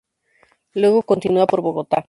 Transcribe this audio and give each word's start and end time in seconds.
Luego 0.73 1.03
continúa 1.03 1.45
por 1.45 1.61
Bogotá. 1.61 1.99